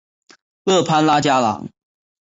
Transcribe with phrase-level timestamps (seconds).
[0.63, 1.69] 勒潘拉加朗。